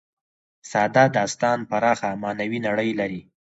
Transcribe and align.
ساده 0.71 1.03
داستان 1.17 1.57
پراخه 1.69 2.09
معنوي 2.21 2.59
نړۍ 2.67 2.89
لري. 2.99 3.21